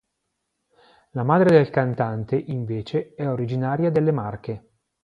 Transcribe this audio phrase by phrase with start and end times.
[1.11, 4.69] La madre del cantante, invece, è originaria delle Marche.